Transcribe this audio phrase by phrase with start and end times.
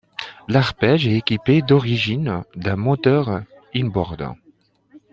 [0.47, 3.43] L'Arpege est équipé d'origine d'un moteur
[3.75, 4.33] in-board.